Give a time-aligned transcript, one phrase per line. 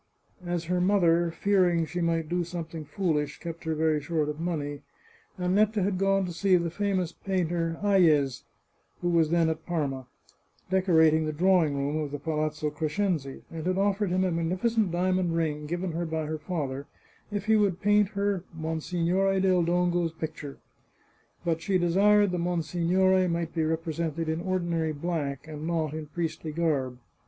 [0.43, 4.81] As her mother, fearing she might do something foolish, kept her very short of money,
[5.37, 8.41] Annetta had gone to see the famous painter Hayez,
[9.01, 10.07] who was then at Parma,
[10.71, 15.35] decorating the drawing room of the Palazzo Crescenzi, and had offered him a magnificent diamond
[15.35, 16.87] ring given her by her father
[17.31, 20.57] if he would paint her Monsignore del Dongo's picture.
[21.45, 26.51] But she desired the monsignore might be represented in ordinary black, and not in priestly
[26.53, 26.97] garb.